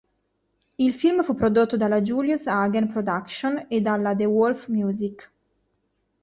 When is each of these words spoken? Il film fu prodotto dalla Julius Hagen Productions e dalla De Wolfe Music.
Il 0.79 0.95
film 0.95 1.21
fu 1.21 1.35
prodotto 1.35 1.77
dalla 1.77 2.01
Julius 2.01 2.47
Hagen 2.47 2.87
Productions 2.91 3.65
e 3.67 3.81
dalla 3.81 4.15
De 4.15 4.25
Wolfe 4.25 4.71
Music. 4.71 5.31